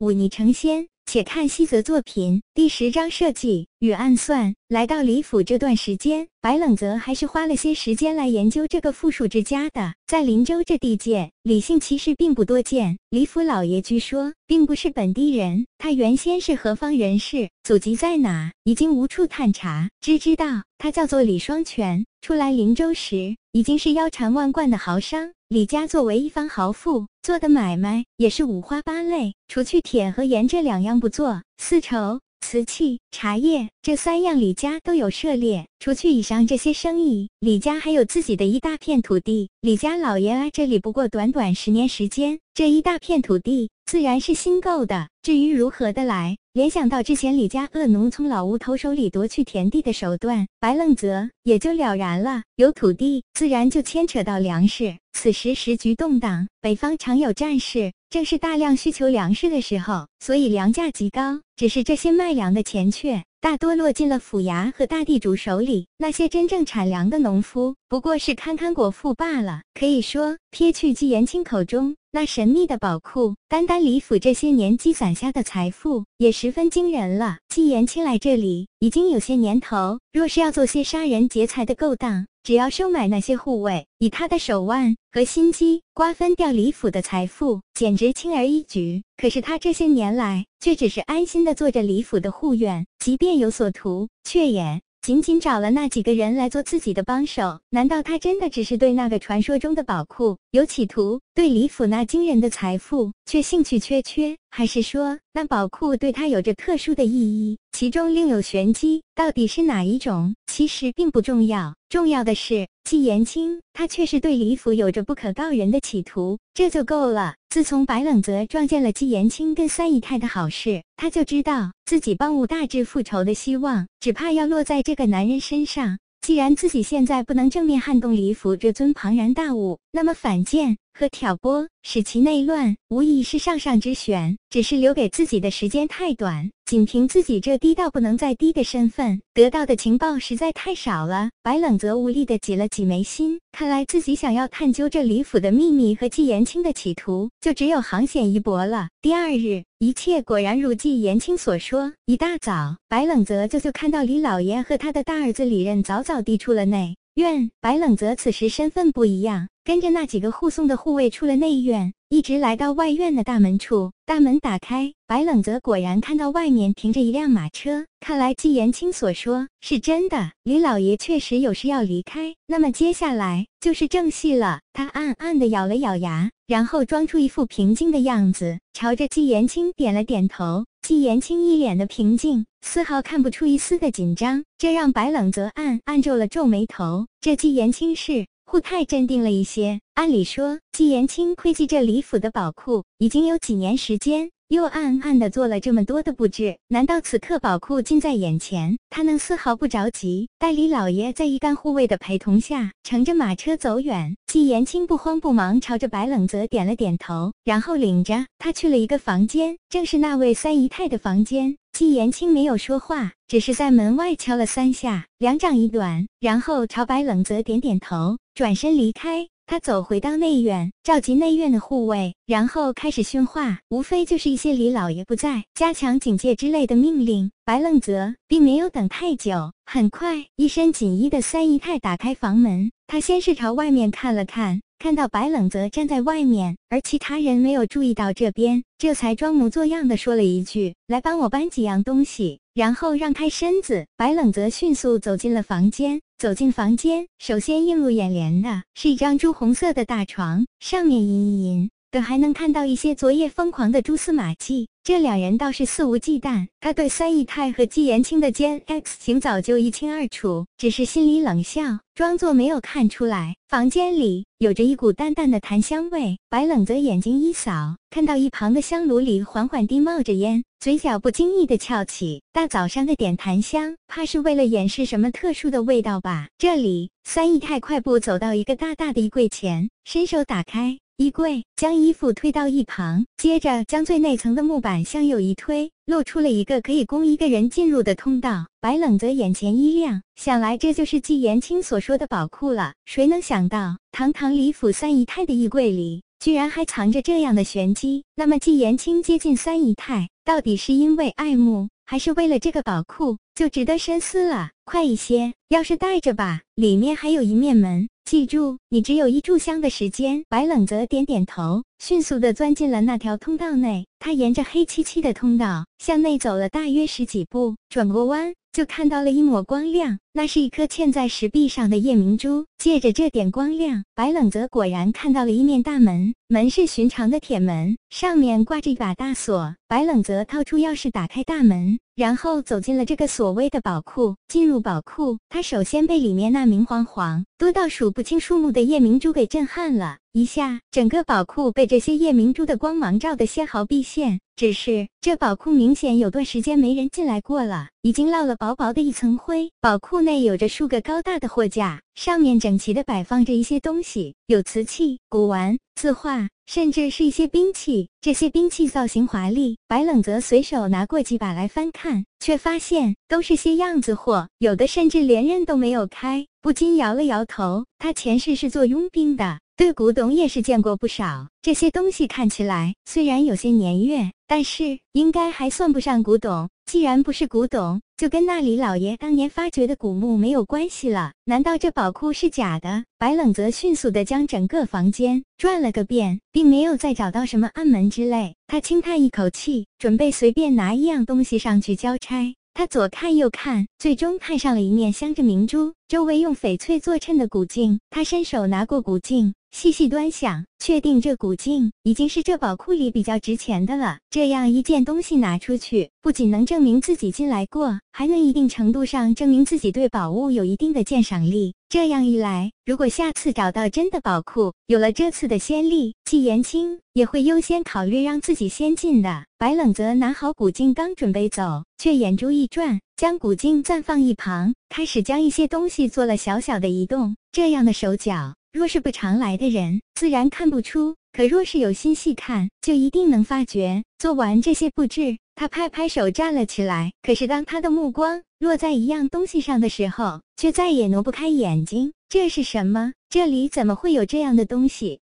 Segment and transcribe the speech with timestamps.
[0.00, 0.88] 忤逆成仙。
[1.06, 4.54] 且看西泽作品第十章设计与暗算。
[4.68, 9.92] 来到李府这段时间，白冷泽还是花了些时间来研究这个富庶之家的。
[10.06, 12.96] 在林州这地界，李姓其实并不多见。
[13.10, 19.90] 李府老爷据说并不是本地人，他原先是何方人士，祖籍在哪，已经无处探查。
[20.00, 25.32] 只知道他叫做李双全，初来林州时已经是腰缠万贯的豪商。
[25.50, 35.66] 李家作为一方豪富，做的买卖也是五花八类，除去铁和盐这两样不做，丝绸、瓷器、茶叶这三样李家都有涉猎。
[35.80, 39.50] 除去以上这些生意，李家还有自己的一大片土地。
[39.60, 45.08] 李家老爷来这里不过短短十年时间，这一大片土地自然是新购的。
[45.22, 52.42] 至于如何的来，联想到之前李家恶奴从老吴头手里夺去田地的手段，白冷泽也就了然了。
[52.56, 54.96] 有土地，自然就牵扯到粮食。
[55.12, 61.42] 此时时局动荡，北方常有战事，正是大量需求粮食的时候，所以粮价极高。
[61.54, 69.60] 只是这些卖粮的钱却大多落进了府衙和大地主手里，那些真正产粮的农夫不过是堪堪果腹罢了。
[69.74, 77.38] 可以说，撇去季延清口中那神秘的宝库，单单李府这些年积攒下的财富也十分惊人了。
[77.48, 82.26] 季延青来这里已经有些年头，若是要做些杀人劫财的勾当。
[82.42, 89.04] 只要收买那些护卫，以他的手腕和心机瓜分掉李府的财富，简直轻而易举。
[89.16, 94.80] 可是他这些年来却只是安心的做着李府的护院，即便有所图，却也。
[95.02, 104.36] 仅仅找了那几个人来做自己的帮手，难道他真的只是对那个传说中的宝库有企图，对李府那惊人的财富却兴趣缺缺？
[104.50, 109.02] 还是说那宝库对他有着特殊的意义，其中另有玄机？
[109.14, 110.34] 到底是哪一种？
[110.46, 117.36] 其实并不重要，重要的是季延青，他却是对李府有着不可告人的企图，这就够了。
[117.50, 125.98] 自从白冷泽撞见了季延青跟三姨太的好事，他就知道自己帮吴大志复仇的希望，只怕要落在这个男人身上。
[126.20, 134.36] 既然自己现在不能正面撼动李府这尊庞然大物，那么反间和挑拨，使其内乱，无疑是上上之选。
[134.50, 136.50] 只是留给自己的时间太短。
[136.66, 141.30] 仅凭自己这低到不能再低的身份，得到的情报实在太少了。
[141.42, 148.88] 白冷则无力的挤了挤眉心，看来自己想要探究这李府的秘密和季延青的企图，就只有航险一搏了。
[149.02, 151.92] 第二日，一切果然如季延青所说。
[152.06, 157.50] 一大早，白冷泽就就看到李老爷和他的大儿子李任早早地出了内院。
[157.60, 161.92] 白冷泽此时身份不一样，跟着那几个护送的护卫出了内院。
[162.08, 167.86] 一直来到外院的大门处，大门打开，白冷泽果然看到外面停着一辆马车。
[168.00, 172.34] 看来季延青所说是真的，李老爷确实有事要离开。
[172.48, 174.58] 那么接下来就是正戏了。
[174.72, 180.64] 他暗暗地咬了咬牙，然后装出一副平静的样子，朝着季延青点了点头。
[180.90, 187.06] 季延青一脸的平静，丝毫看不出一丝的紧张，这让白冷泽暗暗皱了皱眉头。
[187.20, 188.26] 这季延青是。
[188.44, 189.78] 护太镇定了一些。
[189.94, 200.28] 按理说，季延青窥觊这李府的宝库已经有几年时间，又暗暗的做了这么多的布置，难道此刻宝库近在眼前，他能丝毫不着急？
[200.40, 211.56] 代理老爷在一干护卫的陪同下，乘着马车走远，季延青不慌不忙朝着白冷泽点了点头，然后领着他去了一个房间，正是那位三姨太的房间。
[211.72, 219.28] 季延青没有说话，只是在门外敲了三下，两掌一短，然后朝白冷泽点点头，转身离开。
[219.50, 227.32] 他走回到内院，召集内院的护卫，然后开始训话，无非就是一些李老爷不在、加强警戒之类的命令。
[227.44, 234.62] 白愣泽并没有等太久，很快，一身锦衣的三姨太打开房门，他先是朝外面看了看。
[234.80, 243.84] 看到白冷泽站在外面，而其他人没有注意到这边，这才装模作样的说了一句：“来帮我搬几样东西。”然后让开身子。
[243.98, 246.00] 白冷泽迅速走进了房间。
[246.16, 254.69] 走进房间，首先映入眼帘的是一张朱红色的大床，上面隐隐的还能看到一些昨夜疯狂的蛛丝马迹。
[254.82, 263.36] 这两人倒是肆无忌惮，他对三姨太和季延青的奸 X 情早就一清二楚，只是心里冷笑，装作没有看出来。
[263.46, 272.22] 房间里有着一股淡淡的檀香味，白冷泽眼睛一扫，看到一旁的香炉里缓缓地冒着烟，嘴角不经意地翘起。
[272.32, 276.28] 大早上的点檀香，怕是为了掩饰什么特殊的味道吧？
[276.38, 280.78] 这里，三姨太快步走到一个大大的衣柜前，伸手打开。
[281.00, 288.48] 衣柜将衣服推到一旁，接着将最内层的木板向右一推，露出了一个可以供一个人进入的通道。
[288.60, 292.74] 白冷泽眼前一亮，想来这就是季延青所说的宝库了。
[292.84, 298.04] 谁能想到，堂堂李府三姨太的衣柜里，居然还藏着这样的玄机。
[298.14, 304.50] 那么季延青接近三姨太，到底是因为爱慕，还是为了这个宝库，就值得深思了。
[304.66, 307.88] 快一些，要是带着吧，里面还有一面门。
[308.10, 310.24] 记住，你只有一炷香的时间。
[310.28, 313.86] 白冷泽点点头，迅速的钻进了那条通道内。
[314.00, 318.34] 他沿着黑漆漆的通道向内走了大约十几步，转过弯。
[318.50, 322.46] 就看到了一抹光亮，那是一颗嵌在石壁上的夜明珠。
[322.58, 329.54] 借着这点光亮，白冷泽果然看到了一面大门，门是寻常的铁门，上面挂着一把大锁。
[329.68, 334.16] 白冷泽掏出钥匙打开大门，然后走进了这个所谓的宝库。
[334.26, 344.18] 进入宝库，他首先被里面那明晃晃、多到数不清数目的夜明珠给震撼了一下，整个宝库被这些夜明珠的光芒照得纤毫毕现。
[344.34, 349.50] 只是这宝库明显有段时间没人进来过了，已经落了薄薄的一层灰。
[349.60, 357.88] 宝库内有着数个高大的货架，上面整齐的摆放着一些东西，有瓷器、古玩、字画，甚至是一些兵器。
[358.00, 367.64] 这些兵器造型华丽，白冷泽随手拿过几把来翻看，却发现都是些样子货，有的甚至连刃都没有开，不禁摇了摇头。
[367.78, 369.38] 他前世是做佣兵的。
[369.56, 376.48] 对古董也是见过不少，这些东西看起来虽然有些年月，但是应该还算不上古董。
[376.70, 381.14] 既然不是古董，就跟那里老爷当年发掘的古墓没有关系了。
[381.24, 382.84] 难道这宝库是假的？
[382.96, 388.36] 白冷泽迅速的将整个房间转了个遍，并没有再找到什么暗门之类。
[388.46, 392.36] 他轻叹一口气，准备随便拿一样东西上去交差。
[392.54, 397.80] 他左看右看，最终看上了一面镶着明珠、周围用翡翠做衬的古镜。
[397.90, 399.34] 他伸手拿过古镜。
[399.50, 403.98] 细细端详，确定这古镜已经是这宝库里比较值钱的了。
[404.08, 411.54] 这样一件东西拿出去，不仅能证明自己进来过，还能一定程度上证明自己对宝物有一定的鉴赏力。
[411.68, 419.24] 这样一来，如果下次找到真的宝库，有了这次的先例，季延青也会优先考虑让自己先进的。
[419.36, 427.16] 白冷泽拿好古镜，刚准备走，却眼珠一转，将古镜暂放一旁，开始将一些东西做了小小的移动。
[427.32, 428.34] 这样的手脚。
[428.52, 433.84] 若是不常来的人，自然看不出；可若是有心细看，就一定能发觉。
[433.98, 436.92] 做完这些布置，他拍拍手站了起来。
[437.00, 441.92] 可是当他的目光落在一样东西上的时候，却再也挪不开眼睛。
[442.08, 442.92] 这是什么？
[443.08, 444.99] 这里怎么会有这样的东西？